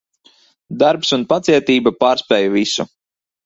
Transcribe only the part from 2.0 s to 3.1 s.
pārspēj visu.